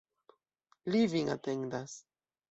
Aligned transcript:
Li 0.95 1.01
vin 1.11 1.29
atendas. 1.33 1.93